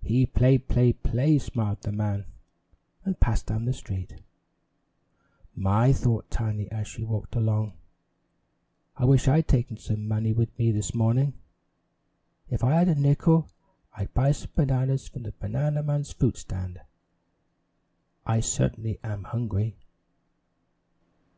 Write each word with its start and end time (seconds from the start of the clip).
"He 0.00 0.24
play, 0.24 0.56
play, 0.56 0.94
play," 0.94 1.38
smiled 1.38 1.82
the 1.82 1.92
man, 1.92 2.24
and 3.04 3.20
passed 3.20 3.44
down 3.44 3.66
the 3.66 3.74
street. 3.74 4.14
"My," 5.54 5.92
thought 5.92 6.30
Tiny, 6.30 6.70
as 6.70 6.88
she 6.88 7.04
walked 7.04 7.36
along, 7.36 7.74
"I 8.96 9.04
wish 9.04 9.28
I 9.28 9.36
had 9.36 9.48
taken 9.48 9.76
some 9.76 10.08
money 10.08 10.32
with 10.32 10.58
me 10.58 10.72
this 10.72 10.94
morning. 10.94 11.34
If 12.48 12.64
I 12.64 12.76
had 12.76 12.88
a 12.88 12.94
nickel, 12.94 13.50
I'd 13.94 14.14
buy 14.14 14.32
some 14.32 14.52
bananas 14.56 15.06
from 15.08 15.24
that 15.24 15.38
banana 15.38 15.82
man's 15.82 16.14
fruit 16.14 16.38
stand. 16.38 16.80
I 18.24 18.40
certainly 18.40 19.00
am 19.04 19.24
hungry." 19.24 19.76